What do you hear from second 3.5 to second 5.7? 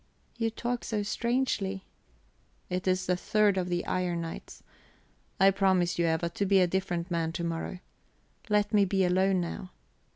of the iron nights. I